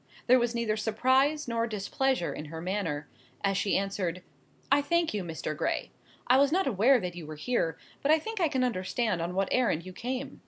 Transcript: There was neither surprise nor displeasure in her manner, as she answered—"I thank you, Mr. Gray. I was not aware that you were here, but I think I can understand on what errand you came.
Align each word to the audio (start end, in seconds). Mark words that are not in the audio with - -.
There 0.25 0.39
was 0.39 0.55
neither 0.55 0.77
surprise 0.77 1.47
nor 1.47 1.67
displeasure 1.67 2.33
in 2.33 2.45
her 2.45 2.59
manner, 2.59 3.07
as 3.43 3.55
she 3.55 3.77
answered—"I 3.77 4.81
thank 4.81 5.13
you, 5.13 5.23
Mr. 5.23 5.55
Gray. 5.55 5.91
I 6.25 6.39
was 6.39 6.51
not 6.51 6.65
aware 6.65 6.99
that 6.99 7.13
you 7.15 7.27
were 7.27 7.35
here, 7.35 7.77
but 8.01 8.09
I 8.09 8.17
think 8.17 8.41
I 8.41 8.47
can 8.47 8.63
understand 8.63 9.21
on 9.21 9.35
what 9.35 9.49
errand 9.51 9.85
you 9.85 9.93
came. 9.93 10.39